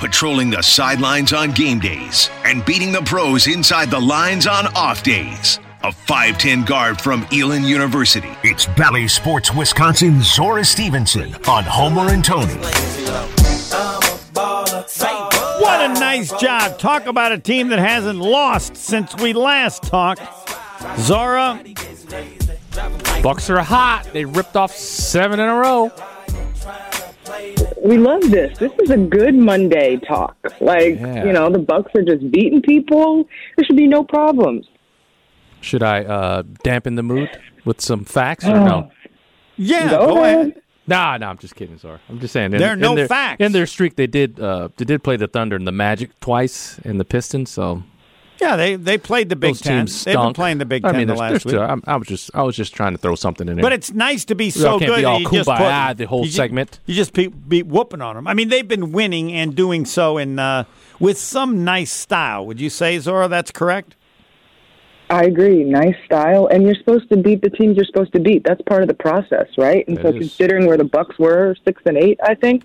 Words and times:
patrolling 0.00 0.48
the 0.50 0.62
sidelines 0.62 1.32
on 1.32 1.52
game 1.52 1.78
days 1.78 2.30
and 2.44 2.64
beating 2.64 2.90
the 2.90 3.02
pros 3.02 3.46
inside 3.46 3.90
the 3.90 4.00
lines 4.00 4.46
on 4.46 4.66
off 4.74 5.02
days. 5.02 5.60
A 5.84 5.90
5'10 5.90 6.66
guard 6.66 7.00
from 7.00 7.26
Elon 7.32 7.64
University. 7.64 8.30
It's 8.42 8.66
Bally 8.66 9.06
Sports 9.08 9.54
Wisconsin 9.54 10.22
Zora 10.22 10.64
Stephenson 10.64 11.34
on 11.46 11.64
Homer 11.64 12.08
and 12.12 12.24
Tony. 12.24 12.54
What 15.60 15.80
a 15.82 15.88
nice 16.00 16.32
job. 16.40 16.78
Talk 16.78 17.06
about 17.06 17.32
a 17.32 17.38
team 17.38 17.68
that 17.68 17.78
hasn't 17.78 18.18
lost 18.18 18.76
since 18.76 19.14
we 19.16 19.34
last 19.34 19.82
talked. 19.82 20.22
Zora. 20.98 21.62
Bucks 23.22 23.50
are 23.50 23.60
hot. 23.60 24.08
They 24.12 24.24
ripped 24.24 24.56
off 24.56 24.72
seven 24.72 25.40
in 25.40 25.48
a 25.48 25.54
row. 25.54 25.92
We 27.82 27.98
love 27.98 28.22
this. 28.30 28.58
This 28.58 28.72
is 28.82 28.90
a 28.90 28.96
good 28.96 29.34
Monday 29.34 29.96
talk. 29.98 30.36
Like, 30.60 30.96
Yeah. 30.98 31.24
you 31.24 31.32
know, 31.32 31.50
the 31.50 31.58
Bucks 31.58 31.92
are 31.94 32.02
just 32.02 32.30
beating 32.30 32.62
people. 32.62 33.28
There 33.56 33.64
should 33.64 33.76
be 33.76 33.86
no 33.86 34.04
problems. 34.04 34.66
Should 35.60 35.82
I 35.82 36.04
uh, 36.04 36.42
dampen 36.62 36.94
the 36.94 37.02
mood 37.02 37.28
with 37.64 37.80
some 37.80 38.04
facts 38.04 38.44
or 38.46 38.54
no? 38.58 38.90
Yeah, 39.56 39.90
Go 39.90 40.06
go, 40.14 40.24
ahead. 40.24 40.38
ahead. 40.38 40.62
Nah, 40.86 41.16
nah, 41.18 41.28
I'm 41.30 41.38
just 41.38 41.54
kidding, 41.54 41.76
Zora. 41.78 42.00
I'm 42.08 42.18
just 42.18 42.32
saying. 42.32 42.52
in- 42.52 42.58
There 42.58 42.70
are 42.70 42.74
in 42.74 42.80
no 42.80 42.94
their, 42.94 43.06
facts. 43.06 43.40
In 43.44 43.52
their 43.52 43.66
streak, 43.66 43.96
they 43.96 44.06
did 44.06 44.40
uh, 44.40 44.70
they 44.76 44.84
did 44.84 45.02
play 45.04 45.16
the 45.16 45.28
Thunder 45.28 45.54
and 45.56 45.66
the 45.66 45.72
Magic 45.72 46.18
twice 46.20 46.78
and 46.84 46.98
the 46.98 47.04
Pistons. 47.04 47.50
So 47.50 47.82
Yeah, 48.40 48.56
they, 48.56 48.76
they 48.76 48.96
played 48.96 49.28
the 49.28 49.36
Big 49.36 49.50
those 49.50 49.60
Ten. 49.60 49.78
teams 49.86 50.04
They've 50.04 50.14
been 50.14 50.20
stunk. 50.22 50.36
playing 50.36 50.58
the 50.58 50.64
Big 50.64 50.84
I 50.84 50.92
Ten 50.92 50.98
mean, 51.00 51.06
the 51.08 51.12
there's, 51.12 51.20
last 51.20 51.30
there's 51.30 51.44
week. 51.44 51.54
two. 51.54 51.60
I'm, 51.60 51.82
I 51.86 51.96
was 51.96 52.08
just 52.08 52.30
I 52.34 52.42
was 52.42 52.56
just 52.56 52.74
trying 52.74 52.92
to 52.92 52.98
throw 52.98 53.14
something 53.14 53.46
in 53.48 53.56
there. 53.56 53.62
But 53.62 53.72
it's 53.74 53.92
nice 53.92 54.24
to 54.26 54.34
be 54.34 54.48
so 54.50 54.72
all 54.72 54.78
can't 54.78 54.90
good. 54.90 54.96
be 54.96 55.02
that 55.02 55.08
all 55.08 55.20
you 55.20 55.30
just 55.30 55.48
kumbaya 55.48 55.88
put, 55.88 55.98
the 55.98 56.04
whole 56.06 56.20
you 56.24 56.30
ju- 56.30 56.36
segment. 56.36 56.80
you 56.86 56.94
just 56.94 57.12
pe- 57.12 57.26
be 57.26 57.62
whooping 57.62 58.00
on 58.00 58.14
them. 58.16 58.26
I 58.26 58.34
mean, 58.34 58.48
they've 58.48 58.66
been 58.66 58.92
winning 58.92 59.32
and 59.32 59.54
doing 59.54 59.84
so 59.84 60.16
in 60.16 60.38
uh, 60.38 60.64
with 60.98 61.18
some 61.18 61.64
nice 61.64 61.90
style. 61.92 62.46
Would 62.46 62.60
you 62.60 62.70
say, 62.70 62.98
Zora? 62.98 63.28
That's 63.28 63.50
correct. 63.50 63.96
I 65.10 65.24
agree. 65.24 65.64
Nice 65.64 65.96
style, 66.04 66.46
and 66.46 66.62
you're 66.62 66.76
supposed 66.76 67.08
to 67.10 67.16
beat 67.16 67.42
the 67.42 67.50
teams 67.50 67.76
you're 67.76 67.84
supposed 67.84 68.12
to 68.12 68.20
beat. 68.20 68.44
That's 68.44 68.62
part 68.62 68.82
of 68.82 68.88
the 68.88 68.94
process, 68.94 69.48
right? 69.58 69.86
And 69.88 69.98
It 69.98 70.02
so, 70.02 70.08
is. 70.10 70.14
considering 70.14 70.66
where 70.66 70.76
the 70.76 70.84
Bucks 70.84 71.18
were, 71.18 71.56
six 71.64 71.82
and 71.84 71.96
eight, 71.96 72.18
I 72.22 72.34
think, 72.36 72.62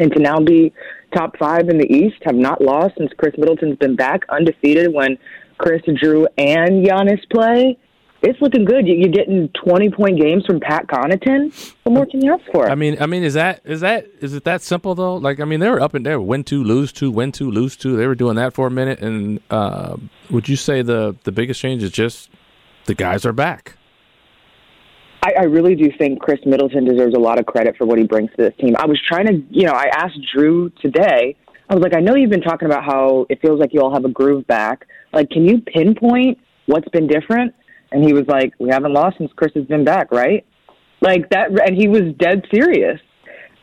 and 0.00 0.12
to 0.12 0.18
now 0.18 0.40
be 0.40 0.72
top 1.14 1.36
five 1.38 1.68
in 1.68 1.78
the 1.78 1.86
East, 1.92 2.16
have 2.24 2.34
not 2.34 2.60
lost 2.60 2.94
since 2.98 3.10
Khris 3.18 3.34
Middleton's 3.38 3.76
been 3.78 3.96
back, 3.96 4.22
undefeated 4.28 4.92
when 4.92 5.18
Khris, 5.58 5.82
Jrue, 5.86 6.26
and 6.36 6.84
Giannis 6.86 7.20
play. 7.30 7.78
It's 8.20 8.40
looking 8.40 8.64
good. 8.64 8.86
You- 8.88 8.96
You're 8.96 9.08
getting 9.12 9.48
20 9.50 9.90
point 9.90 10.20
games 10.20 10.44
from 10.44 10.58
Pat 10.60 10.86
Connaughton. 10.88 11.72
What 11.84 11.92
more 11.92 12.04
can 12.06 12.20
you 12.24 12.32
ask 12.34 12.42
for? 12.52 12.68
I 12.68 12.74
mean, 12.74 12.96
I 13.00 13.06
mean, 13.06 13.22
is 13.22 13.34
that 13.34 13.60
is 13.64 13.80
that 13.80 14.06
is 14.20 14.34
it 14.34 14.42
that 14.44 14.60
simple 14.60 14.94
though? 14.96 15.14
Like, 15.16 15.38
I 15.38 15.44
mean, 15.44 15.60
they 15.60 15.70
were 15.70 15.80
up 15.80 15.94
and 15.94 16.04
there, 16.04 16.20
win 16.20 16.42
two, 16.44 16.62
lose 16.64 16.92
two, 16.92 17.10
win 17.12 17.30
two, 17.32 17.48
lose 17.50 17.76
two. 17.76 17.96
They 17.96 18.08
were 18.08 18.16
doing 18.16 18.34
that 18.36 18.54
for 18.54 18.66
a 18.66 18.70
minute. 18.72 18.98
And 19.00 19.40
uh, 19.50 19.96
would 20.30 20.48
you 20.48 20.56
say 20.56 20.82
the 20.82 21.14
the 21.24 21.30
biggest 21.32 21.60
change 21.60 21.82
is 21.84 21.92
just 21.92 22.28
the 22.86 22.94
guys 22.94 23.24
are 23.24 23.32
back? 23.32 23.77
I, 25.22 25.32
I 25.40 25.44
really 25.44 25.74
do 25.74 25.90
think 25.98 26.20
Khris 26.20 26.40
Middleton 26.46 26.84
deserves 26.84 27.14
a 27.14 27.18
lot 27.18 27.38
of 27.38 27.46
credit 27.46 27.76
for 27.76 27.86
what 27.86 27.98
he 27.98 28.04
brings 28.04 28.30
to 28.30 28.36
this 28.36 28.54
team. 28.60 28.76
I 28.78 28.86
was 28.86 29.00
trying 29.06 29.26
to, 29.26 29.42
you 29.50 29.66
know, 29.66 29.72
I 29.72 29.86
asked 29.92 30.18
Jrue 30.34 30.74
today. 30.80 31.36
I 31.68 31.74
was 31.74 31.82
like, 31.82 31.94
I 31.94 32.00
know 32.00 32.14
you've 32.14 32.30
been 32.30 32.40
talking 32.40 32.66
about 32.66 32.84
how 32.84 33.26
it 33.28 33.40
feels 33.42 33.60
like 33.60 33.74
you 33.74 33.80
all 33.80 33.92
have 33.92 34.04
a 34.04 34.08
groove 34.08 34.46
back. 34.46 34.86
Like, 35.12 35.28
can 35.30 35.44
you 35.44 35.60
pinpoint 35.60 36.38
what's 36.66 36.88
been 36.90 37.06
different? 37.06 37.54
And 37.90 38.04
he 38.04 38.12
was 38.12 38.24
like, 38.28 38.52
We 38.58 38.70
haven't 38.70 38.92
lost 38.92 39.18
since 39.18 39.30
Khris 39.34 39.52
has 39.54 39.64
been 39.64 39.84
back, 39.84 40.12
right? 40.12 40.46
Like 41.00 41.28
that, 41.30 41.50
and 41.66 41.76
he 41.76 41.88
was 41.88 42.14
dead 42.18 42.44
serious. 42.52 43.00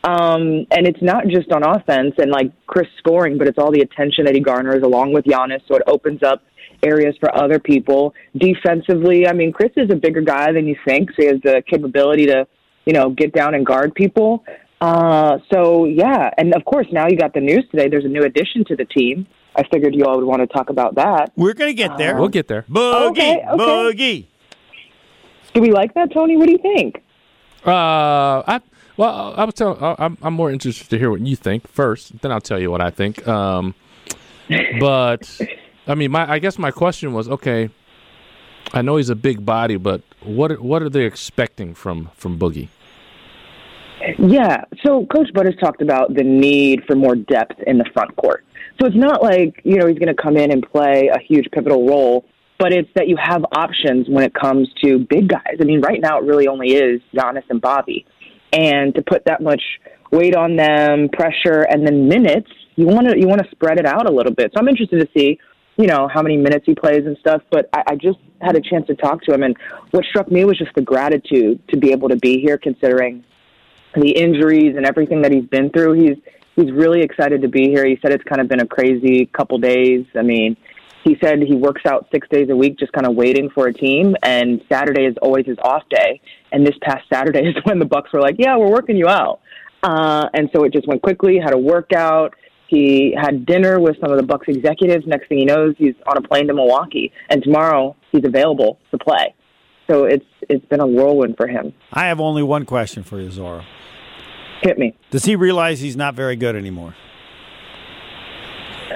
Um, 0.04 0.68
and 0.70 0.86
it's 0.86 1.02
not 1.02 1.28
just 1.28 1.52
on 1.52 1.64
offense 1.64 2.14
and 2.20 2.32
like 2.32 2.52
Khris 2.68 2.88
scoring, 3.00 3.40
but 3.40 3.48
it's 3.48 3.58
all 3.58 3.72
the 3.72 3.82
attention 3.82 4.26
that 4.26 4.36
he 4.36 4.40
garners 4.40 4.84
along 4.84 5.14
with 5.14 5.26
Giannis. 5.26 5.62
So 5.68 5.76
it 5.76 5.82
opens 5.88 6.22
up 6.22 6.44
areas 6.84 7.16
for 7.20 7.36
other 7.36 7.60
people. 7.60 8.14
Defensively, 8.38 9.28
I 9.28 9.34
mean, 9.34 9.52
Khris 9.54 9.72
is 9.78 9.90
a 9.92 9.96
bigger 9.96 10.22
guy 10.22 10.52
than 10.52 10.68
you 10.68 10.76
think. 10.88 11.10
So 11.12 11.16
he 11.20 11.26
has 11.28 11.42
the 11.44 11.64
capability 11.70 12.26
to, 12.28 12.48
you 12.86 12.94
know, 12.94 13.10
get 13.10 13.34
down 13.34 13.56
and 13.56 13.66
guard 13.66 13.94
people. 13.96 14.44
Uh, 14.82 15.40
so 15.52 15.86
yeah, 15.86 16.30
and 16.38 16.54
of 16.54 16.64
course 16.66 16.86
now 16.92 17.08
you 17.08 17.18
got 17.18 17.34
the 17.34 17.40
news 17.40 17.64
today. 17.72 17.88
There's 17.88 18.06
a 18.06 18.10
new 18.10 18.24
addition 18.24 18.66
to 18.66 18.76
the 18.76 18.86
team. 18.86 19.26
I 19.56 19.64
figured 19.72 19.96
you 19.96 20.04
all 20.04 20.18
would 20.18 20.26
want 20.26 20.42
to 20.42 20.48
talk 20.48 20.70
about 20.70 20.96
that. 20.96 21.32
We're 21.38 21.54
going 21.54 21.70
to 21.70 21.74
get 21.74 21.98
there. 21.98 22.18
We'll 22.18 22.28
get 22.28 22.50
there. 22.50 22.64
Boogie, 22.70 23.12
Okay, 23.12 23.38
okay. 23.50 23.64
boogie. 23.64 24.26
Do 25.54 25.62
we 25.62 25.72
like 25.72 25.94
that, 25.94 26.12
Tony? 26.14 26.36
What 26.36 26.48
do 26.48 26.52
you 26.52 26.58
think? 26.58 26.98
Uh, 27.66 28.44
I 28.46 28.60
well, 28.98 29.34
I 29.38 29.46
was 29.46 29.54
tell. 29.56 29.78
I- 29.84 29.96
I'm 30.06 30.18
I'm 30.22 30.34
more 30.34 30.52
interested 30.52 30.90
to 30.90 31.00
hear 31.00 31.10
what 31.10 31.22
you 31.22 31.36
think 31.38 31.68
first. 31.70 32.22
Then 32.22 32.32
I'll 32.34 32.42
tell 32.42 32.60
you 32.60 32.70
what 32.70 32.82
I 32.82 32.90
think. 32.90 33.26
Um, 33.28 33.74
but 34.80 35.40
I 35.88 35.96
mean, 35.96 36.12
my 36.12 36.30
I 36.30 36.40
guess 36.40 36.58
my 36.58 36.72
question 36.72 37.14
was 37.14 37.30
okay. 37.30 37.70
I 38.74 38.82
know 38.82 38.98
he's 38.98 39.10
a 39.10 39.16
big 39.16 39.46
body, 39.46 39.78
but 39.78 40.02
what 40.24 40.60
what 40.62 40.82
are 40.82 40.90
they 40.90 41.06
expecting 41.06 41.74
from 41.74 42.10
from 42.16 42.40
Boogie? 42.40 42.70
Yeah. 44.20 44.64
So 44.86 45.06
Coach 45.06 45.34
Bud 45.34 45.46
has 45.46 45.56
talked 45.60 45.82
about 45.82 46.14
the 46.14 46.24
need 46.24 46.84
for 46.86 46.96
more 46.96 47.16
depth 47.16 47.60
in 47.66 47.78
the 47.78 47.86
front 47.94 48.16
court. 48.16 48.44
So 48.80 48.88
it's 48.88 48.96
not 48.96 49.24
like, 49.24 49.62
you 49.64 49.78
know, 49.78 49.88
he's 49.88 49.98
going 49.98 50.14
to 50.14 50.22
come 50.22 50.36
in 50.36 50.52
and 50.52 50.62
play 50.62 51.10
a 51.14 51.20
huge 51.20 51.50
pivotal 51.52 51.88
role, 51.88 52.26
but 52.60 52.74
it's 52.74 52.90
that 52.96 53.08
you 53.08 53.16
have 53.18 53.46
options 53.54 54.10
when 54.10 54.24
it 54.24 54.34
comes 54.34 54.70
to 54.84 55.00
big 55.10 55.30
guys. 55.30 55.58
I 55.62 55.64
mean, 55.64 55.82
right 55.82 56.02
now 56.02 56.20
it 56.20 56.26
really 56.26 56.48
only 56.48 56.74
is 56.74 57.02
Giannis 57.14 57.44
and 57.50 57.62
Bobby. 57.62 58.06
And 58.52 58.94
to 58.96 59.02
put 59.02 59.26
that 59.26 59.42
much 59.42 59.62
weight 60.12 60.36
on 60.36 60.56
them, 60.56 61.10
pressure, 61.10 61.62
and 61.70 61.86
then 61.86 62.08
minutes, 62.08 62.50
you 62.76 62.86
want 62.86 63.08
to 63.08 63.18
you 63.18 63.28
want 63.28 63.42
to 63.44 63.50
spread 63.52 63.80
it 63.80 63.86
out 63.86 64.10
a 64.10 64.12
little 64.12 64.34
bit. 64.34 64.52
So 64.54 64.60
I'm 64.60 64.68
interested 64.68 65.00
to 65.00 65.08
see, 65.18 65.40
you 65.78 65.88
know, 65.88 66.08
how 66.08 66.22
many 66.22 66.38
minutes 66.38 66.66
he 66.66 66.76
plays 66.76 67.06
and 67.06 67.18
stuff. 67.18 67.42
But 67.52 67.70
I, 67.74 67.84
I 67.88 67.96
just 67.96 68.20
had 68.42 68.56
a 68.56 68.62
chance 68.62 68.88
to 68.88 68.96
talk 68.96 69.22
to 69.24 69.34
him, 69.34 69.44
and 69.44 69.56
what 69.92 70.06
struck 70.06 70.32
me 70.32 70.46
was 70.46 70.58
just 70.58 70.74
the 70.76 70.82
gratitude 70.82 71.62
to 71.70 71.78
be 71.78 71.92
able 71.92 72.10
to 72.10 72.18
be 72.18 72.40
here, 72.40 72.58
considering 72.58 73.24
the 73.96 74.12
injuries 74.12 74.76
and 74.76 74.86
everything 74.86 75.22
that 75.22 75.32
he's 75.32 75.46
been 75.46 75.70
through. 75.70 75.94
He's 75.94 76.18
he's 76.56 76.72
really 76.72 77.02
excited 77.02 77.42
to 77.42 77.48
be 77.48 77.70
here. 77.70 77.86
He 77.86 77.98
said 78.02 78.12
it's 78.12 78.24
kind 78.24 78.42
of 78.42 78.48
been 78.48 78.62
a 78.62 78.68
crazy 78.68 79.26
couple 79.28 79.58
days. 79.58 80.06
I 80.18 80.22
mean, 80.22 80.58
he 81.04 81.18
said 81.22 81.42
he 81.42 81.56
works 81.56 81.84
out 81.86 82.08
six 82.12 82.28
days 82.30 82.50
a 82.50 82.56
week, 82.56 82.80
just 82.80 82.92
kind 82.92 83.06
of 83.06 83.16
waiting 83.16 83.50
for 83.50 83.68
a 83.68 83.74
team. 83.74 84.16
And 84.24 84.62
Saturday 84.72 85.06
is 85.06 85.16
always 85.22 85.46
his 85.46 85.58
off 85.60 85.84
day. 85.90 86.22
And 86.52 86.66
this 86.66 86.76
past 86.82 87.04
Saturday 87.12 87.42
is 87.50 87.56
when 87.64 87.80
the 87.80 87.86
Bucks 87.86 88.12
were 88.14 88.22
like, 88.22 88.36
"Yeah, 88.38 88.58
we're 88.58 88.72
working 88.72 88.98
you 88.98 89.08
out." 89.08 89.40
Uh, 89.84 90.28
and 90.34 90.50
so 90.54 90.64
it 90.64 90.74
just 90.74 90.88
went 90.88 91.02
quickly. 91.02 91.38
Had 91.38 91.54
a 91.54 91.58
workout. 91.58 92.34
He 92.68 93.14
had 93.20 93.46
dinner 93.46 93.80
with 93.80 93.98
some 94.02 94.12
of 94.12 94.18
the 94.18 94.24
Bucks 94.24 94.48
executives. 94.48 95.06
Next 95.06 95.28
thing 95.30 95.38
he 95.40 95.46
knows, 95.46 95.76
he's 95.78 95.94
on 96.08 96.18
a 96.18 96.22
plane 96.22 96.48
to 96.48 96.54
Milwaukee, 96.54 97.12
and 97.30 97.44
tomorrow 97.44 97.96
he's 98.12 98.26
available 98.26 98.80
to 98.92 98.98
play. 98.98 99.34
So 99.88 100.06
it's 100.06 100.26
it's 100.50 100.66
been 100.66 100.80
a 100.82 100.88
whirlwind 100.88 101.38
for 101.38 101.48
him. 101.48 101.74
I 101.94 102.06
have 102.08 102.20
only 102.20 102.42
one 102.42 102.66
question 102.66 103.04
for 103.04 103.20
you, 103.20 103.30
Zora. 103.30 103.64
Hit 104.64 104.80
me. 104.80 104.96
Does 105.12 105.26
he 105.26 105.36
realize 105.36 105.80
he's 105.80 105.96
not 105.96 106.16
very 106.16 106.36
good 106.36 106.56
anymore? 106.56 106.96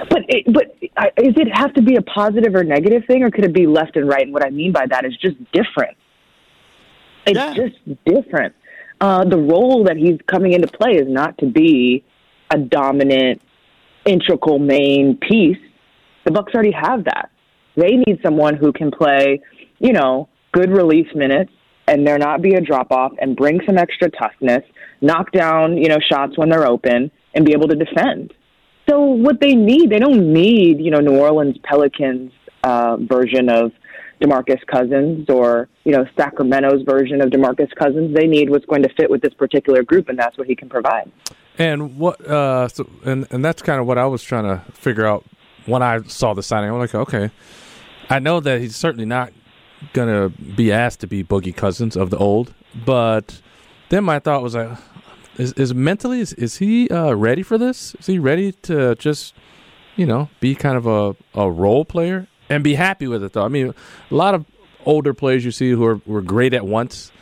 But 0.08 0.22
it, 0.28 0.52
but 0.52 0.64
is 0.82 1.34
it 1.36 1.48
have 1.56 1.74
to 1.74 1.82
be 1.82 1.96
a 1.96 2.02
positive 2.02 2.54
or 2.54 2.64
negative 2.64 3.04
thing, 3.06 3.22
or 3.22 3.30
could 3.30 3.44
it 3.44 3.52
be 3.52 3.66
left 3.66 3.96
and 3.96 4.08
right? 4.08 4.22
And 4.22 4.32
what 4.32 4.44
I 4.44 4.50
mean 4.50 4.72
by 4.72 4.86
that 4.86 5.04
is 5.04 5.16
just 5.16 5.36
different. 5.52 5.96
It's 7.26 7.36
Yeah. 7.38 7.54
just 7.54 7.76
different. 8.04 8.54
Uh, 9.00 9.24
the 9.24 9.36
role 9.38 9.84
that 9.84 9.96
he's 9.96 10.18
coming 10.26 10.52
into 10.52 10.66
play 10.68 10.92
is 10.92 11.06
not 11.08 11.38
to 11.38 11.46
be 11.46 12.02
a 12.50 12.58
dominant, 12.58 13.40
integral 14.06 14.58
main 14.58 15.16
piece. 15.16 15.58
The 16.24 16.30
Bucks 16.30 16.54
already 16.54 16.72
have 16.72 17.04
that. 17.04 17.30
They 17.76 17.96
need 17.96 18.20
someone 18.22 18.56
who 18.56 18.72
can 18.72 18.90
play, 18.90 19.40
you 19.78 19.92
know, 19.92 20.28
good 20.52 20.70
release 20.70 21.08
minutes 21.14 21.52
and 21.86 22.06
there 22.06 22.18
not 22.18 22.40
be 22.42 22.54
a 22.54 22.60
drop 22.60 22.92
off 22.92 23.12
and 23.20 23.36
bring 23.36 23.60
some 23.66 23.76
extra 23.76 24.10
toughness, 24.10 24.62
knock 25.00 25.32
down, 25.32 25.76
you 25.76 25.88
know, 25.88 25.98
shots 25.98 26.38
when 26.38 26.48
they're 26.48 26.66
open 26.66 27.10
and 27.34 27.44
be 27.44 27.52
able 27.52 27.68
to 27.68 27.76
defend. 27.76 28.32
So 28.88 29.00
what 29.00 29.40
they 29.40 29.54
need, 29.54 29.90
they 29.90 29.98
don't 29.98 30.32
need, 30.32 30.80
you 30.80 30.90
know, 30.90 31.00
New 31.00 31.16
Orleans 31.18 31.56
Pelicans 31.62 32.32
uh, 32.64 32.96
version 32.96 33.48
of 33.48 33.72
DeMarcus 34.20 34.64
Cousins 34.66 35.28
or, 35.28 35.68
you 35.84 35.92
know, 35.92 36.04
Sacramento's 36.16 36.82
version 36.82 37.20
of 37.20 37.30
DeMarcus 37.30 37.74
Cousins. 37.76 38.14
They 38.14 38.26
need 38.26 38.50
what's 38.50 38.66
going 38.66 38.82
to 38.82 38.88
fit 38.96 39.10
with 39.10 39.22
this 39.22 39.34
particular 39.34 39.82
group, 39.82 40.08
and 40.08 40.18
that's 40.18 40.36
what 40.36 40.46
he 40.46 40.54
can 40.54 40.68
provide. 40.68 41.10
And 41.60 41.98
what? 41.98 42.26
Uh, 42.26 42.68
so, 42.68 42.88
and 43.04 43.26
and 43.30 43.44
that's 43.44 43.60
kind 43.60 43.80
of 43.80 43.86
what 43.86 43.98
I 43.98 44.06
was 44.06 44.22
trying 44.22 44.44
to 44.44 44.64
figure 44.72 45.06
out 45.06 45.26
when 45.66 45.82
I 45.82 46.00
saw 46.04 46.32
the 46.32 46.42
signing. 46.42 46.70
I'm 46.70 46.78
like, 46.78 46.94
okay, 46.94 47.30
I 48.08 48.18
know 48.18 48.40
that 48.40 48.62
he's 48.62 48.74
certainly 48.74 49.04
not 49.04 49.30
gonna 49.92 50.30
be 50.30 50.72
asked 50.72 51.00
to 51.00 51.06
be 51.06 51.22
Boogie 51.22 51.54
Cousins 51.54 51.96
of 51.96 52.08
the 52.08 52.16
old, 52.16 52.54
but 52.86 53.42
then 53.90 54.04
my 54.04 54.18
thought 54.18 54.42
was 54.42 54.54
like, 54.54 54.70
is, 55.36 55.52
is 55.52 55.74
mentally 55.74 56.20
is, 56.20 56.32
is 56.32 56.56
he 56.56 56.88
uh, 56.88 57.12
ready 57.12 57.42
for 57.42 57.58
this? 57.58 57.94
Is 57.96 58.06
he 58.06 58.18
ready 58.18 58.52
to 58.52 58.94
just 58.94 59.34
you 59.96 60.06
know 60.06 60.30
be 60.40 60.54
kind 60.54 60.78
of 60.78 60.86
a 60.86 61.14
a 61.38 61.50
role 61.50 61.84
player 61.84 62.26
and 62.48 62.64
be 62.64 62.72
happy 62.72 63.06
with 63.06 63.22
it 63.22 63.34
though? 63.34 63.44
I 63.44 63.48
mean, 63.48 63.74
a 64.10 64.14
lot 64.14 64.34
of 64.34 64.46
older 64.86 65.12
players 65.12 65.44
you 65.44 65.50
see 65.50 65.72
who 65.72 65.84
are 65.84 66.00
were 66.06 66.22
great 66.22 66.54
at 66.54 66.64
once 66.64 67.12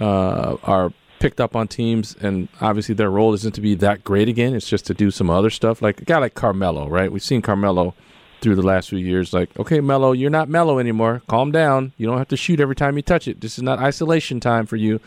uh, 0.00 0.56
are 0.64 0.92
picked 1.24 1.40
up 1.40 1.56
on 1.56 1.66
teams, 1.66 2.14
and 2.20 2.48
obviously 2.60 2.94
their 2.94 3.08
role 3.08 3.32
isn't 3.32 3.54
to 3.54 3.62
be 3.62 3.74
that 3.74 4.04
great 4.04 4.28
again. 4.28 4.54
It's 4.54 4.68
just 4.68 4.84
to 4.88 4.92
do 4.92 5.10
some 5.10 5.30
other 5.30 5.48
stuff, 5.48 5.80
like 5.80 6.02
a 6.02 6.04
guy 6.04 6.18
like 6.18 6.34
Carmelo, 6.34 6.86
right? 6.86 7.10
We've 7.10 7.22
seen 7.22 7.40
Carmelo 7.40 7.94
through 8.42 8.56
the 8.56 8.62
last 8.62 8.90
few 8.90 8.98
years. 8.98 9.32
Like, 9.32 9.58
okay, 9.58 9.80
Melo, 9.80 10.12
you're 10.12 10.28
not 10.28 10.50
Melo 10.50 10.78
anymore. 10.78 11.22
Calm 11.26 11.50
down. 11.50 11.94
You 11.96 12.06
don't 12.06 12.18
have 12.18 12.28
to 12.28 12.36
shoot 12.36 12.60
every 12.60 12.76
time 12.76 12.96
you 12.96 13.02
touch 13.02 13.26
it. 13.26 13.40
This 13.40 13.56
is 13.56 13.62
not 13.62 13.78
isolation 13.78 14.38
time 14.38 14.66
for 14.66 14.76
you. 14.76 15.00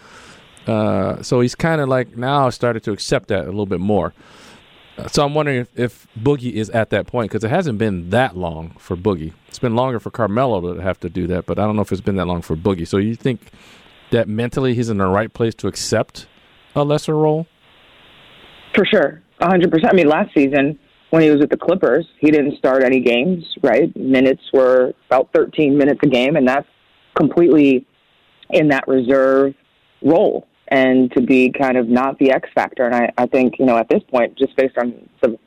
Uh, 0.66 1.22
so 1.22 1.40
he's 1.40 1.54
kind 1.54 1.82
of 1.82 1.88
like 1.88 2.18
now 2.18 2.50
started 2.50 2.82
to 2.86 2.92
accept 2.94 3.28
that 3.28 3.44
a 3.44 3.52
little 3.52 3.68
bit 3.68 3.80
more. 3.80 4.12
So 5.12 5.24
I'm 5.24 5.36
wondering 5.36 5.60
if, 5.60 5.80
if 5.80 6.08
Boogie 6.20 6.54
is 6.54 6.72
at 6.72 6.90
that 6.90 7.06
point 7.06 7.30
because 7.30 7.44
it 7.44 7.52
hasn't 7.52 7.78
been 7.78 8.10
that 8.10 8.36
long 8.36 8.72
for 8.80 8.98
Boogie. 8.98 9.34
It's 9.50 9.60
been 9.60 9.76
longer 9.76 10.00
for 10.00 10.10
Carmelo 10.10 10.74
to 10.74 10.82
have 10.82 11.00
to 11.02 11.10
do 11.10 11.28
that, 11.28 11.46
but 11.46 11.60
I 11.60 11.66
don't 11.68 11.76
know 11.76 11.84
if 11.84 11.92
it's 11.92 12.02
been 12.02 12.16
that 12.16 12.26
long 12.26 12.42
for 12.42 12.56
Boogie. 12.56 12.88
So 12.88 12.98
you 12.98 13.14
think 13.14 13.52
that 14.12 14.28
mentally 14.28 14.74
he's 14.74 14.90
in 14.90 14.98
the 14.98 15.08
right 15.08 15.34
place 15.34 15.54
to 15.56 15.68
accept 15.68 16.28
a 16.76 16.84
lesser 16.84 17.16
role? 17.16 17.48
For 18.76 18.86
sure, 18.86 19.22
100%. 19.42 19.90
I 19.90 19.94
mean, 19.94 20.08
last 20.08 20.34
season 20.34 20.80
when 21.10 21.24
he 21.24 21.30
was 21.30 21.40
with 21.40 21.50
the 21.50 21.58
Clippers, 21.58 22.06
he 22.20 22.32
didn't 22.32 22.58
start 22.58 22.84
any 22.84 23.00
games, 23.00 23.44
right? 23.64 23.96
Minutes 23.96 24.42
were 24.52 24.94
about 25.08 25.30
13 25.34 25.78
minutes 25.78 26.00
a 26.04 26.08
game, 26.08 26.36
and 26.36 26.48
that's 26.48 26.68
completely 27.16 27.86
in 28.50 28.70
that 28.70 28.88
reserve 28.88 29.54
role 30.04 30.48
and 30.70 31.12
to 31.14 31.22
be 31.22 31.52
kind 31.52 31.78
of 31.78 31.88
not 31.88 32.20
the 32.20 32.32
X 32.32 32.50
factor. 32.54 32.86
And 32.86 32.94
I, 32.94 33.14
I 33.18 33.26
think, 33.26 33.56
you 33.58 33.66
know, 33.66 33.78
at 33.78 33.88
this 33.90 34.04
point, 34.12 34.38
just 34.38 34.56
based 34.58 34.78
on 34.78 35.10
the 35.22 35.38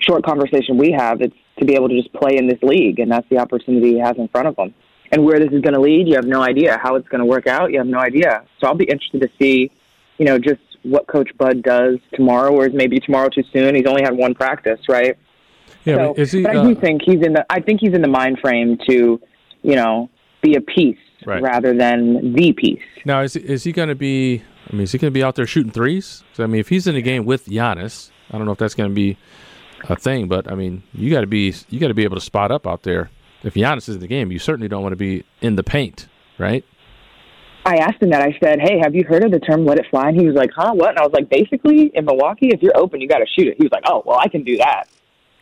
short 0.00 0.24
conversation 0.24 0.76
we 0.76 0.92
have, 0.96 1.20
it's 1.20 1.34
to 1.58 1.64
be 1.64 1.74
able 1.74 1.88
to 1.88 1.96
just 1.96 2.12
play 2.12 2.36
in 2.36 2.48
this 2.48 2.58
league, 2.62 2.98
and 2.98 3.10
that's 3.12 3.28
the 3.30 3.38
opportunity 3.38 3.92
he 3.92 3.98
has 3.98 4.16
in 4.16 4.28
front 4.28 4.48
of 4.48 4.56
him. 4.56 4.74
And 5.12 5.24
where 5.24 5.38
this 5.40 5.50
is 5.52 5.60
going 5.60 5.74
to 5.74 5.80
lead, 5.80 6.06
you 6.08 6.14
have 6.14 6.24
no 6.26 6.40
idea. 6.42 6.78
How 6.82 6.94
it's 6.94 7.08
going 7.08 7.18
to 7.20 7.24
work 7.24 7.46
out, 7.46 7.72
you 7.72 7.78
have 7.78 7.86
no 7.86 7.98
idea. 7.98 8.44
So 8.60 8.66
I'll 8.68 8.74
be 8.74 8.84
interested 8.84 9.20
to 9.22 9.28
see, 9.38 9.70
you 10.18 10.24
know, 10.24 10.38
just 10.38 10.60
what 10.82 11.06
Coach 11.08 11.36
Bud 11.36 11.62
does 11.62 11.98
tomorrow, 12.14 12.52
or 12.52 12.66
is 12.66 12.72
maybe 12.74 13.00
tomorrow 13.00 13.28
too 13.28 13.42
soon. 13.52 13.74
He's 13.74 13.86
only 13.86 14.02
had 14.02 14.14
one 14.16 14.34
practice, 14.34 14.80
right? 14.88 15.16
Yeah, 15.84 15.96
so, 15.96 16.14
is 16.14 16.32
he? 16.32 16.42
but 16.42 16.56
I 16.56 16.62
do 16.62 16.72
uh, 16.76 16.80
think 16.80 17.02
he's 17.02 17.20
in 17.22 17.32
the. 17.32 17.44
I 17.50 17.60
think 17.60 17.80
he's 17.80 17.92
in 17.92 18.02
the 18.02 18.08
mind 18.08 18.38
frame 18.38 18.78
to, 18.88 19.20
you 19.62 19.74
know, 19.76 20.10
be 20.42 20.54
a 20.54 20.60
piece 20.60 20.98
Right. 21.26 21.42
rather 21.42 21.74
than 21.76 22.32
the 22.32 22.52
piece. 22.54 22.80
now 23.04 23.20
is 23.20 23.36
is 23.36 23.64
he 23.64 23.72
going 23.72 23.90
to 23.90 23.94
be? 23.94 24.42
I 24.70 24.72
mean, 24.72 24.82
is 24.84 24.92
he 24.92 24.96
going 24.98 25.10
to 25.12 25.14
be 25.14 25.22
out 25.22 25.34
there 25.34 25.46
shooting 25.46 25.70
threes? 25.72 26.22
'Cause, 26.32 26.40
I 26.42 26.46
mean, 26.46 26.60
if 26.60 26.68
he's 26.70 26.86
in 26.86 26.94
the 26.94 27.02
game 27.02 27.26
with 27.26 27.44
Giannis, 27.46 28.10
I 28.30 28.38
don't 28.38 28.46
know 28.46 28.52
if 28.52 28.58
that's 28.58 28.74
going 28.74 28.88
to 28.88 28.94
be 28.94 29.18
a 29.88 29.96
thing. 29.96 30.28
But 30.28 30.50
I 30.50 30.54
mean, 30.54 30.82
you 30.94 31.10
got 31.10 31.20
to 31.20 31.26
be 31.26 31.52
you 31.68 31.78
got 31.78 31.88
to 31.88 31.94
be 31.94 32.04
able 32.04 32.16
to 32.16 32.22
spot 32.22 32.50
up 32.50 32.66
out 32.66 32.84
there. 32.84 33.10
If 33.42 33.54
Giannis 33.54 33.88
is 33.88 33.96
in 33.96 34.00
the 34.00 34.06
game, 34.06 34.30
you 34.30 34.38
certainly 34.38 34.68
don't 34.68 34.82
want 34.82 34.92
to 34.92 34.96
be 34.96 35.24
in 35.40 35.56
the 35.56 35.64
paint, 35.64 36.08
right? 36.38 36.64
I 37.64 37.76
asked 37.76 38.02
him 38.02 38.10
that. 38.10 38.22
I 38.22 38.36
said, 38.42 38.58
"Hey, 38.60 38.78
have 38.82 38.94
you 38.94 39.04
heard 39.04 39.24
of 39.24 39.30
the 39.30 39.40
term 39.40 39.66
let 39.66 39.78
it 39.78 39.86
fly?" 39.90 40.08
And 40.08 40.18
he 40.18 40.26
was 40.26 40.34
like, 40.34 40.50
"Huh, 40.54 40.72
what?" 40.72 40.90
And 40.90 40.98
I 40.98 41.02
was 41.02 41.12
like, 41.12 41.28
"Basically, 41.28 41.90
in 41.94 42.04
Milwaukee, 42.04 42.48
if 42.48 42.62
you're 42.62 42.76
open, 42.76 43.00
you 43.00 43.08
got 43.08 43.18
to 43.18 43.26
shoot 43.26 43.48
it." 43.48 43.56
He 43.58 43.64
was 43.64 43.72
like, 43.72 43.84
"Oh, 43.86 44.02
well, 44.06 44.18
I 44.18 44.28
can 44.28 44.44
do 44.44 44.56
that." 44.58 44.88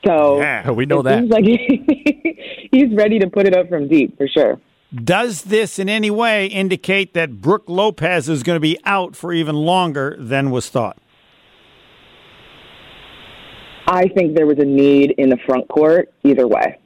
So 0.05 0.41
Yeah. 0.41 0.65
Oh, 0.67 0.73
we 0.73 0.87
know 0.87 1.01
it 1.01 1.05
that. 1.05 1.19
seems 1.19 1.31
like 1.31 1.45
he, 1.45 2.69
he's 2.73 2.95
ready 2.95 3.19
to 3.21 3.29
put 3.29 3.47
it 3.47 3.57
up 3.57 3.69
from 3.69 3.89
deep 3.89 4.17
for 4.17 4.29
sure. 4.29 4.61
Does 4.95 5.43
this 5.43 5.79
in 5.79 5.89
any 5.89 6.11
way 6.11 6.47
indicate 6.47 7.13
that 7.15 7.43
Brook 7.43 7.65
Lopez 7.67 8.29
is 8.29 8.43
going 8.43 8.57
to 8.57 8.61
be 8.61 8.79
out 8.85 9.15
for 9.15 9.33
even 9.33 9.55
longer 9.55 10.17
than 10.19 10.51
was 10.51 10.71
thought? 10.71 10.97
I 13.87 14.09
think 14.09 14.35
there 14.35 14.47
was 14.47 14.59
a 14.59 14.65
need 14.65 15.15
in 15.19 15.29
the 15.29 15.39
front 15.47 15.69
court 15.69 16.13
either 16.25 16.47
way. 16.47 16.79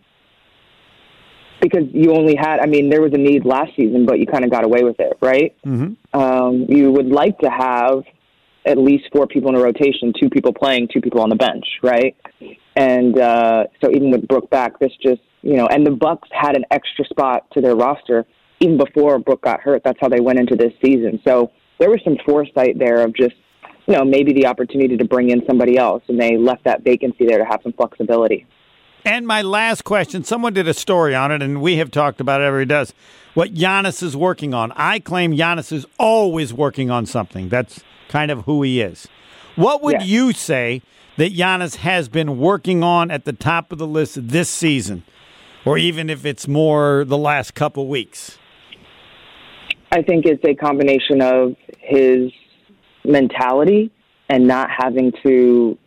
Because 1.63 1.85
you 1.93 2.13
only 2.13 2.35
had, 2.35 2.59
I 2.61 2.67
mean, 2.67 2.91
there 2.91 3.01
was 3.01 3.13
a 3.15 3.19
need 3.19 3.47
last 3.47 3.71
season, 3.77 4.05
but 4.05 4.19
you 4.19 4.27
kind 4.27 4.45
of 4.45 4.51
got 4.51 4.65
away 4.65 4.83
with 4.83 4.99
it, 4.99 5.17
right? 5.23 5.57
Mm-hmm. 5.65 6.21
Um, 6.21 6.67
you 6.69 6.91
would 6.91 7.07
like 7.07 7.39
to 7.39 7.49
have 7.49 8.03
at 8.67 8.79
least 8.79 9.05
four 9.13 9.27
people 9.29 9.49
in 9.51 9.55
a 9.55 9.63
rotation, 9.63 10.13
two 10.21 10.29
people 10.29 10.53
playing, 10.53 10.89
two 10.93 11.01
people 11.01 11.21
on 11.21 11.29
the 11.29 11.37
bench, 11.37 11.65
right? 11.83 12.17
And 12.77 13.19
uh, 13.19 13.65
so 13.83 13.91
even 13.91 14.11
with 14.11 14.27
Brook 14.27 14.51
back, 14.51 14.79
this 14.81 14.93
just, 15.01 15.23
you 15.43 15.57
know, 15.57 15.67
and 15.69 15.87
the 15.87 15.93
Bucks 15.93 16.29
had 16.33 16.57
an 16.57 16.65
extra 16.71 17.05
spot 17.05 17.49
to 17.53 17.61
their 17.61 17.77
roster 17.77 18.27
even 18.61 18.77
before 18.77 19.19
Brook 19.19 19.43
got 19.43 19.61
hurt. 19.61 19.83
That's 19.85 19.99
how 20.01 20.09
they 20.09 20.21
went 20.21 20.39
into 20.39 20.57
this 20.57 20.73
season. 20.85 21.21
So 21.27 21.51
there 21.79 21.91
was 21.91 22.01
some 22.05 22.17
foresight 22.25 22.79
there 22.79 23.03
of 23.05 23.15
just, 23.15 23.35
you 23.87 23.95
know, 23.95 24.05
maybe 24.05 24.33
the 24.33 24.47
opportunity 24.47 24.97
to 24.97 25.05
bring 25.05 25.31
in 25.31 25.43
somebody 25.47 25.77
else, 25.77 26.03
and 26.09 26.21
they 26.21 26.37
left 26.37 26.65
that 26.65 26.85
vacancy 26.85 27.27
there 27.27 27.39
to 27.39 27.45
have 27.45 27.61
some 27.63 27.73
flexibility. 27.73 28.47
And 29.05 29.27
my 29.27 29.43
last 29.43 29.83
question 29.85 30.25
someone 30.25 30.53
did 30.53 30.69
a 30.69 30.75
story 30.75 31.15
on 31.15 31.33
it, 31.33 31.43
and 31.43 31.61
we 31.61 31.77
have 31.77 31.91
talked 31.91 32.21
about 32.21 32.41
it 32.41 32.45
every 32.45 32.67
does. 32.67 32.95
What 33.35 33.55
Giannis 33.55 34.03
is 34.03 34.17
working 34.17 34.55
on. 34.55 34.73
I 34.73 34.99
claim 34.99 35.33
Giannis 35.33 35.73
is 35.73 35.87
always 35.99 36.53
working 36.53 36.91
on 36.91 37.07
something. 37.07 37.49
That's 37.49 37.83
kind 38.09 38.31
of 38.31 38.45
who 38.45 38.63
he 38.63 38.81
is. 38.81 39.09
What 39.57 39.83
would 39.83 40.01
Yeah. 40.01 40.05
you 40.05 40.33
say 40.33 40.83
that 41.17 41.35
Giannis 41.35 41.77
has 41.77 42.09
been 42.09 42.39
working 42.39 42.83
on 42.83 43.11
at 43.11 43.25
the 43.25 43.33
top 43.33 43.73
of 43.73 43.79
the 43.79 43.87
list 43.87 44.29
this 44.29 44.49
season? 44.49 45.03
Or 45.65 45.79
even 45.79 46.11
if 46.11 46.27
it's 46.27 46.49
more 46.49 47.05
the 47.07 47.17
last 47.19 47.55
couple 47.55 47.87
weeks? 47.87 48.39
I 49.93 50.03
think 50.03 50.27
it's 50.27 50.45
a 50.45 50.55
combination 50.55 51.21
of 51.21 51.55
his 51.79 52.33
mentality 53.05 53.91
and 54.29 54.47
not 54.47 54.71
having 54.71 55.13
to 55.25 55.79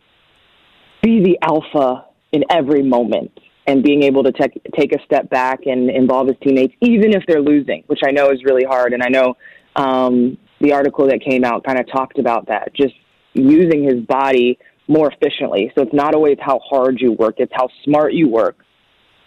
be 1.02 1.22
the 1.22 1.38
alpha 1.42 2.05
in 2.32 2.44
every 2.50 2.82
moment 2.82 3.30
and 3.66 3.82
being 3.82 4.02
able 4.02 4.22
to 4.22 4.32
take 4.32 4.60
take 4.76 4.92
a 4.92 5.02
step 5.04 5.28
back 5.30 5.60
and 5.66 5.90
involve 5.90 6.28
his 6.28 6.36
teammates, 6.42 6.74
even 6.80 7.12
if 7.12 7.22
they're 7.26 7.42
losing, 7.42 7.82
which 7.86 8.00
I 8.06 8.10
know 8.10 8.30
is 8.30 8.44
really 8.44 8.64
hard. 8.64 8.92
And 8.92 9.02
I 9.02 9.08
know 9.08 9.36
um, 9.74 10.38
the 10.60 10.72
article 10.72 11.06
that 11.08 11.20
came 11.20 11.44
out 11.44 11.64
kind 11.64 11.78
of 11.78 11.86
talked 11.90 12.18
about 12.18 12.46
that, 12.48 12.74
just 12.74 12.94
using 13.34 13.84
his 13.84 14.00
body 14.06 14.58
more 14.88 15.10
efficiently. 15.10 15.72
So 15.74 15.82
it's 15.82 15.94
not 15.94 16.14
always 16.14 16.38
how 16.40 16.60
hard 16.60 17.00
you 17.00 17.12
work; 17.12 17.36
it's 17.38 17.52
how 17.54 17.68
smart 17.84 18.12
you 18.14 18.28
work 18.28 18.56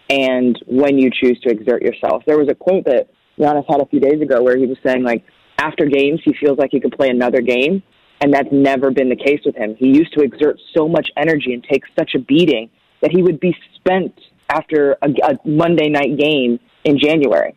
and 0.10 0.58
when 0.66 0.98
you 0.98 1.12
choose 1.12 1.40
to 1.42 1.50
exert 1.50 1.82
yourself. 1.82 2.24
There 2.26 2.38
was 2.38 2.48
a 2.50 2.56
quote 2.56 2.86
that 2.86 3.10
Giannis 3.38 3.66
had 3.70 3.82
a 3.82 3.86
few 3.86 4.00
days 4.00 4.22
ago 4.22 4.42
where 4.42 4.58
he 4.58 4.66
was 4.66 4.78
saying, 4.84 5.04
like, 5.04 5.24
after 5.60 5.86
games, 5.86 6.20
he 6.26 6.34
feels 6.34 6.58
like 6.58 6.72
he 6.72 6.80
could 6.80 6.94
play 6.98 7.10
another 7.10 7.42
game, 7.42 7.84
and 8.22 8.34
that's 8.34 8.48
never 8.52 8.92
been 8.92 9.10
the 9.10 9.16
case 9.16 9.42
with 9.46 9.56
him. 9.56 9.76
He 9.78 9.88
used 9.88 10.14
to 10.14 10.22
exert 10.22 10.58
so 10.76 10.88
much 10.88 11.10
energy 11.16 11.54
and 11.54 11.64
take 11.64 11.84
such 11.98 12.16
a 12.16 12.20
beating 12.20 12.70
that 13.02 13.12
he 13.12 13.22
would 13.22 13.40
be 13.40 13.56
spent 13.76 14.14
after 14.50 14.98
a, 15.02 15.10
a 15.24 15.48
Monday 15.48 15.90
night 15.90 16.18
game 16.18 16.60
in 16.84 17.00
January, 17.00 17.56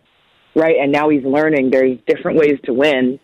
right? 0.55 0.77
And 0.81 0.93
now 0.93 1.09
he's 1.09 1.25
learning 1.25 1.71
there's 1.71 1.99
different 2.07 2.39
ways 2.39 2.59
to 2.65 2.73
win, 2.73 3.19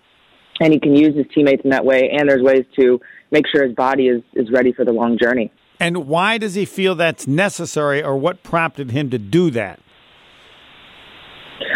and 0.61 0.73
he 0.73 0.81
can 0.81 0.95
use 0.95 1.17
his 1.17 1.27
teammates 1.35 1.63
in 1.65 1.71
that 1.71 1.85
way, 1.85 2.11
and 2.11 2.29
there's 2.29 2.43
ways 2.43 2.65
to 2.79 3.01
make 3.31 3.45
sure 3.47 3.67
his 3.67 3.75
body 3.75 4.09
is, 4.09 4.23
is 4.35 4.51
ready 4.51 4.73
for 4.73 4.85
the 4.85 4.93
long 4.93 5.19
journey. 5.19 5.53
And 5.81 6.09
why 6.09 6.39
does 6.39 6.55
he 6.55 6.65
feel 6.65 6.95
that's 6.95 7.27
necessary, 7.27 8.03
or 8.03 8.17
what 8.17 8.43
prompted 8.43 8.91
him 8.91 9.11
to 9.11 9.19
do 9.19 9.51
that? 9.51 9.81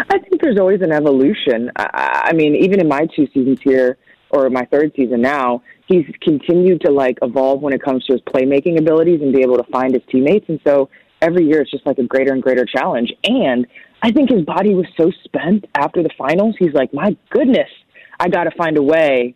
I 0.09 0.17
think 0.17 0.41
there's 0.41 0.59
always 0.59 0.81
an 0.81 0.91
evolution. 0.91 1.71
I, 1.75 2.29
I 2.29 2.33
mean, 2.33 2.55
even 2.55 2.79
in 2.81 2.87
my 2.87 3.07
two 3.15 3.27
seasons 3.33 3.59
here, 3.63 3.97
or 4.33 4.49
my 4.49 4.65
third 4.65 4.91
season 4.95 5.21
now, 5.21 5.61
he's 5.87 6.05
continued 6.21 6.81
to 6.81 6.91
like 6.91 7.19
evolve 7.21 7.61
when 7.61 7.73
it 7.73 7.81
comes 7.81 8.03
to 8.05 8.13
his 8.13 8.21
playmaking 8.21 8.79
abilities 8.79 9.21
and 9.21 9.31
be 9.31 9.41
able 9.41 9.57
to 9.57 9.71
find 9.71 9.93
his 9.93 10.01
teammates. 10.09 10.49
And 10.49 10.59
so 10.65 10.89
every 11.21 11.45
year 11.45 11.61
it's 11.61 11.71
just 11.71 11.85
like 11.85 11.99
a 11.99 12.03
greater 12.03 12.33
and 12.33 12.41
greater 12.41 12.65
challenge. 12.65 13.13
And 13.23 13.67
I 14.01 14.11
think 14.11 14.31
his 14.31 14.43
body 14.43 14.73
was 14.73 14.87
so 14.97 15.11
spent 15.23 15.65
after 15.75 16.01
the 16.01 16.09
finals. 16.17 16.55
He's 16.57 16.73
like, 16.73 16.93
my 16.93 17.15
goodness, 17.29 17.69
I 18.19 18.27
got 18.27 18.45
to 18.45 18.51
find 18.51 18.77
a 18.77 18.81
way 18.81 19.35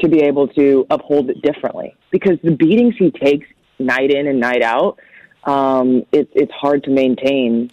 to 0.00 0.08
be 0.08 0.22
able 0.22 0.48
to 0.48 0.86
uphold 0.90 1.28
it 1.28 1.42
differently 1.42 1.94
because 2.10 2.38
the 2.42 2.52
beatings 2.52 2.94
he 2.98 3.10
takes 3.10 3.46
night 3.78 4.10
in 4.10 4.26
and 4.26 4.40
night 4.40 4.62
out, 4.62 4.98
um, 5.44 6.04
it, 6.10 6.30
it's 6.32 6.52
hard 6.52 6.84
to 6.84 6.90
maintain 6.90 7.70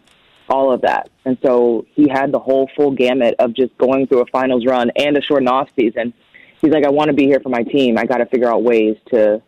all 0.50 0.74
of 0.74 0.82
that. 0.82 1.10
And 1.25 1.38
so 1.44 1.86
he 1.94 2.10
had 2.10 2.32
the 2.32 2.39
whole 2.39 2.70
full 2.75 2.92
gamut 2.92 3.36
of 3.39 3.54
just 3.54 3.78
going 3.78 4.08
through 4.08 4.22
a 4.22 4.25
finals 4.28 4.66
run 4.66 4.92
and 4.96 5.18
a 5.18 5.22
short 5.22 5.48
off 5.48 5.70
season. 5.80 6.13
He's 6.62 6.72
like, 6.72 6.86
I 6.86 6.89
want 6.89 7.08
to 7.10 7.13
be 7.13 7.25
here 7.25 7.39
for 7.42 7.50
my 7.50 7.63
team. 7.63 7.98
I 7.98 8.06
got 8.06 8.18
to 8.18 8.25
figure 8.25 8.50
out 8.50 8.63
ways 8.63 8.96
to, 9.13 9.42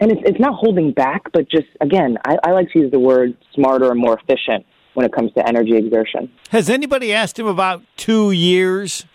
and 0.00 0.12
it's, 0.12 0.20
it's 0.24 0.40
not 0.40 0.54
holding 0.54 0.92
back, 0.92 1.30
but 1.32 1.48
just, 1.48 1.68
again, 1.80 2.18
I, 2.26 2.36
I 2.44 2.50
like 2.52 2.70
to 2.72 2.80
use 2.80 2.90
the 2.90 2.98
word 2.98 3.36
smarter 3.54 3.90
and 3.90 3.98
more 4.00 4.18
efficient 4.18 4.66
when 4.94 5.06
it 5.06 5.12
comes 5.12 5.32
to 5.34 5.46
energy 5.48 5.76
exertion. 5.76 6.30
Has 6.50 6.68
anybody 6.68 7.12
asked 7.12 7.38
him 7.38 7.46
about 7.46 7.82
two 7.96 8.30
years? 8.32 9.06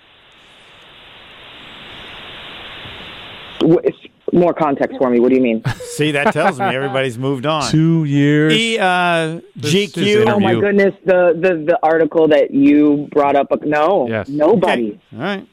Wh- 3.62 3.84
it's- 3.84 4.10
More 4.34 4.54
context 4.54 4.98
for 4.98 5.10
me. 5.10 5.20
What 5.20 5.30
do 5.30 5.36
you 5.36 5.42
mean? 5.42 5.64
See, 5.96 6.12
that 6.12 6.34
tells 6.34 6.60
me 6.60 6.66
everybody's 6.66 7.18
moved 7.18 7.46
on. 7.46 7.70
Two 7.72 8.04
years. 8.06 8.52
E, 8.54 8.78
uh, 8.78 9.40
GQ. 9.60 10.26
Oh 10.28 10.40
my 10.40 10.56
goodness, 10.56 10.94
the, 11.06 11.38
the, 11.40 11.64
the 11.66 11.80
article 11.84 12.28
that 12.30 12.52
you 12.52 13.08
brought 13.12 13.36
up. 13.38 13.48
No, 13.64 14.08
Yes. 14.10 14.28
nobody. 14.28 14.90
Okay. 14.90 15.00
All 15.14 15.20
right. 15.20 15.48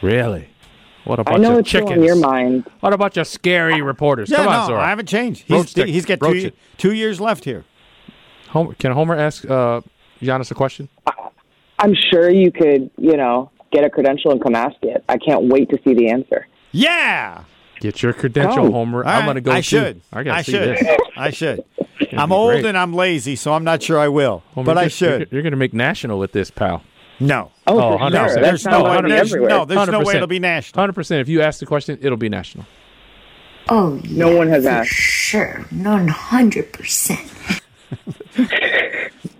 Really? 0.00 0.48
What 1.04 1.18
a 1.18 1.22
I 1.22 1.32
bunch 1.32 1.42
know 1.42 1.52
of 1.54 1.58
it's 1.60 1.68
still 1.68 1.80
chickens. 1.82 1.98
on 1.98 2.04
your 2.04 2.16
mind. 2.16 2.64
What 2.80 2.92
a 2.92 2.98
bunch 2.98 3.16
of 3.16 3.26
scary 3.26 3.82
reporters. 3.82 4.30
Yeah, 4.30 4.36
Come 4.38 4.48
on, 4.48 4.60
no, 4.60 4.66
Zora. 4.68 4.82
I 4.84 4.88
haven't 4.88 5.06
changed. 5.08 5.44
He's, 5.48 5.76
Roach 5.76 5.88
he's 5.88 6.04
got 6.06 6.20
two, 6.20 6.32
it. 6.32 6.54
two 6.78 6.92
years 6.92 7.20
left 7.20 7.44
here. 7.44 7.64
Homer, 8.50 8.74
can 8.74 8.92
Homer 8.92 9.16
ask 9.16 9.44
uh, 9.48 9.80
Giannis 10.20 10.50
a 10.50 10.54
question? 10.54 10.88
I'm 11.78 11.94
sure 12.10 12.30
you 12.30 12.52
could, 12.52 12.90
you 12.98 13.16
know, 13.16 13.50
get 13.72 13.82
a 13.84 13.90
credential 13.90 14.30
and 14.30 14.40
come 14.42 14.54
ask 14.54 14.76
it. 14.82 15.02
I 15.08 15.18
can't 15.18 15.44
wait 15.44 15.70
to 15.70 15.78
see 15.84 15.94
the 15.94 16.10
answer. 16.10 16.46
Yeah. 16.70 17.44
Get 17.80 18.00
your 18.02 18.12
credential, 18.12 18.66
Oh. 18.66 18.70
Homer. 18.72 19.02
All 19.04 19.08
I'm 19.10 19.20
right. 19.20 19.24
going 19.24 19.34
to 19.36 19.40
go. 19.40 19.50
I 19.52 19.56
too. 19.56 19.62
should. 19.62 20.00
I 20.12 20.22
got 20.22 20.34
I 20.36 20.38
to 20.42 20.44
see 20.44 20.52
should. 20.52 20.68
this. 20.78 20.96
I 21.16 21.30
should. 21.30 21.64
gonna 22.10 22.22
I'm 22.22 22.28
be 22.28 22.34
old 22.34 22.50
great. 22.52 22.64
and 22.66 22.78
I'm 22.78 22.92
lazy, 22.92 23.34
so 23.34 23.52
I'm 23.54 23.64
not 23.64 23.82
sure 23.82 23.98
I 23.98 24.06
will. 24.08 24.44
Homer, 24.54 24.66
but 24.66 24.78
I 24.78 24.82
you're- 24.82 24.90
should. 24.90 25.28
You're, 25.32 25.42
going 25.42 25.50
to 25.50 25.56
make 25.56 25.74
national 25.74 26.18
with 26.20 26.30
this, 26.32 26.50
pal. 26.50 26.84
No. 27.20 27.50
Oh, 27.66 27.78
Oh, 27.78 27.98
for 27.98 28.04
100%. 28.04 28.10
sure. 28.10 28.42
There's 28.42 28.62
That's 28.62 28.64
no 28.66 28.82
way. 28.84 28.90
going 28.90 28.96
to 28.96 29.08
be 29.08 29.08
There's, 29.14 29.32
everywhere. 29.32 29.48
no, 29.50 29.64
there's 29.64 29.88
no 29.88 30.00
way 30.00 30.14
it'll 30.16 30.26
be 30.26 30.38
national. 30.40 30.80
Hundred 30.82 30.94
percent. 30.94 31.20
If 31.20 31.28
you 31.28 31.40
ask 31.42 31.60
the 31.60 31.66
question, 31.66 31.98
it'll 32.02 32.16
be 32.18 32.28
national. 32.28 32.66
Oh, 33.68 34.00
yeah, 34.02 34.18
No 34.24 34.36
one 34.36 34.48
has 34.48 34.64
for 34.64 34.70
asked. 34.70 34.90
Sure, 34.90 35.64
one 35.70 36.08
hundred 36.08 36.72
percent. 36.72 37.20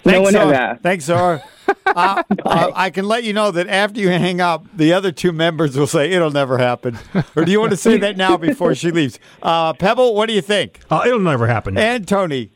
No 0.05 0.11
Thanks, 0.11 0.25
one 0.25 0.35
has 0.35 0.43
Zora. 0.43 0.57
asked. 0.57 0.83
Thanks, 0.83 1.05
Zora. 1.05 1.43
uh, 1.87 2.23
uh, 2.45 2.73
I 2.75 2.91
can 2.91 3.07
let 3.07 3.23
you 3.23 3.33
know 3.33 3.53
that 3.53 3.69
after 3.69 4.01
you 4.01 4.09
hang 4.09 4.41
up, 4.41 4.67
the 4.77 4.93
other 4.93 5.13
two 5.13 5.31
members 5.31 5.77
will 5.79 5.87
say 5.87 6.11
it'll 6.11 6.33
never 6.33 6.59
happen. 6.59 6.99
Or 7.37 7.45
do 7.45 7.53
you 7.53 7.61
want 7.61 7.71
to 7.71 7.77
say 7.77 7.99
that 7.99 8.17
now 8.17 8.37
before 8.37 8.75
she 8.75 8.91
leaves? 8.91 9.21
Uh, 9.41 9.73
Pebble, 9.75 10.17
what 10.17 10.27
do 10.27 10.33
you 10.35 10.41
think? 10.43 10.81
Uh, 10.91 11.05
it'll 11.07 11.21
never 11.21 11.47
happen. 11.47 11.79
And 11.79 12.07
Tony, 12.07 12.51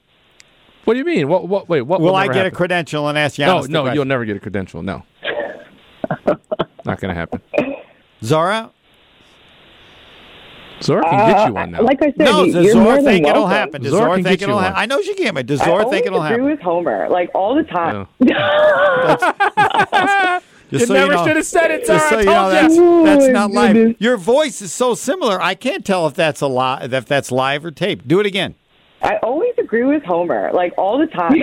What 0.87 0.95
do 0.95 0.99
you 1.01 1.05
mean? 1.05 1.29
What? 1.29 1.49
What? 1.49 1.69
Wait. 1.69 1.83
What? 1.83 2.01
will 2.01 2.09
will 2.09 2.17
I 2.17 2.23
never 2.27 2.35
get 2.35 2.47
a 2.47 2.51
credential 2.51 3.09
and 3.09 3.19
ask 3.19 3.39
you? 3.39 3.45
No, 3.45 3.61
no, 3.63 3.83
question? 3.83 3.95
you'll 3.97 4.05
never 4.05 4.25
get 4.25 4.37
a 4.37 4.41
credential. 4.41 4.83
No, 4.83 5.03
not 6.85 7.01
going 7.01 7.13
to 7.13 7.15
happen. 7.15 7.41
Zora? 8.23 8.71
Zora 10.83 11.03
can 11.09 11.31
get 11.31 11.49
you 11.49 11.55
one 11.55 11.71
now. 11.73 11.81
Uh, 11.81 11.85
Like 11.85 12.03
I 12.03 12.07
said, 12.07 12.19
No, 12.19 12.45
you- 12.45 12.53
does 12.53 12.65
you're 12.67 12.73
Zora 12.75 12.85
more 12.85 12.95
than 12.97 13.05
think 13.05 13.27
it'll 13.27 13.43
welcome. 13.43 13.57
happen? 13.57 13.83
Does 13.83 13.91
Zora 13.93 14.03
Zora, 14.05 14.15
can 14.17 14.25
think 14.25 14.41
get 14.41 14.49
it'll 14.49 14.59
you 14.61 14.65
happen? 14.65 14.79
I 14.83 14.87
know 14.87 15.03
she 15.03 15.15
can't, 15.15 15.35
but 15.35 15.47
does 15.47 15.59
Zora 15.61 15.85
always 15.85 15.89
think 15.95 16.07
it'll 16.07 16.23
agree 16.23 16.31
happen? 16.33 16.45
with 16.45 16.61
Homer, 16.61 17.09
like 17.09 17.31
all 17.35 17.55
the 17.57 17.63
time. 17.65 18.07
Just 20.71 20.83
You 20.83 20.87
so 20.87 20.95
never 20.95 21.13
know- 21.15 21.27
should 21.27 21.37
have 21.37 21.47
said 21.47 21.71
it, 21.71 21.87
Just 21.87 22.09
so 22.09 22.17
I 22.17 22.21
you 22.21 22.27
know, 22.27 22.33
told 22.35 22.53
that's, 22.53 22.77
you. 22.77 23.05
that's 23.05 23.25
Oh, 23.27 23.31
not 23.33 23.51
live. 23.53 23.95
Your 24.01 24.17
voice 24.17 24.61
is 24.61 24.73
so 24.73 24.95
similar. 24.95 25.41
I 25.41 25.55
can't 25.55 25.85
tell 25.85 26.07
if 26.07 26.15
that's 26.15 26.41
a 26.41 26.49
li- 26.49 26.79
if 26.83 27.07
that's 27.07 27.31
live 27.33 27.65
or 27.65 27.71
tape. 27.71 28.07
Do 28.07 28.21
it 28.21 28.27
again. 28.27 28.55
I 29.03 29.17
always 29.19 29.36
agree 29.67 29.83
with 29.83 30.05
Homer, 30.05 30.53
like 30.53 30.73
all 30.79 30.97
the 30.97 31.09
time. 31.09 31.43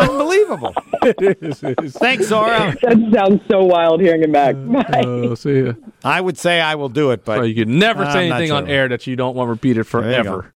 Unbelievable. 0.00 0.72
it 1.02 1.42
is. 1.42 1.92
Thanks, 1.94 2.26
Zora. 2.28 2.76
that 2.82 3.10
sounds 3.12 3.42
so 3.50 3.64
wild 3.64 4.00
hearing 4.00 4.22
him 4.22 4.30
back. 4.30 4.54
Uh, 4.54 4.82
Bye. 4.84 5.02
Oh, 5.04 5.34
see 5.34 5.62
ya. 5.62 5.72
I 6.04 6.20
would 6.20 6.38
say 6.38 6.60
I 6.60 6.76
will 6.76 6.88
do 6.88 7.10
it, 7.10 7.24
but 7.24 7.38
So 7.38 7.42
you 7.42 7.56
could 7.56 7.68
never 7.68 8.04
I'm 8.04 8.12
say 8.12 8.28
not 8.28 8.36
anything 8.36 8.52
on 8.52 8.68
air 8.68 8.88
that 8.88 9.08
you 9.08 9.16
don't 9.16 9.34
want 9.34 9.50
repeated 9.50 9.84
There 9.86 10.02
you 10.02 10.24
forever. 10.24 10.42